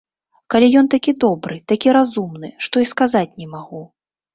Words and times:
Калі 0.53 0.67
ён 0.81 0.89
такі 0.93 1.11
добры, 1.25 1.59
такі 1.75 1.95
разумны, 2.01 2.53
што 2.67 2.75
і 2.89 2.93
сказаць 2.97 3.27
не 3.41 3.55
магу. 3.57 3.89